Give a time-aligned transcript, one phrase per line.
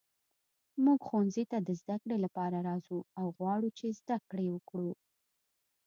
[0.83, 4.91] موږ ښوونځي ته د زده کړې لپاره راځو او غواړو چې زده کړې وکړو.